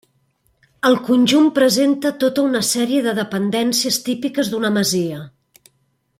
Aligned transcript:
El 0.89 0.95
conjunt 1.09 1.49
presenta 1.57 2.13
tota 2.23 2.47
una 2.51 2.61
sèrie 2.71 3.03
de 3.09 3.13
dependències 3.21 4.01
típiques 4.09 4.51
d'una 4.55 4.73
masia. 4.81 5.21